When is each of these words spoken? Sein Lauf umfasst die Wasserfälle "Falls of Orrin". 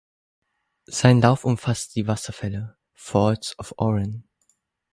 Sein 0.87 1.21
Lauf 1.21 1.45
umfasst 1.45 1.95
die 1.95 2.07
Wasserfälle 2.07 2.75
"Falls 2.95 3.53
of 3.59 3.75
Orrin". 3.77 4.27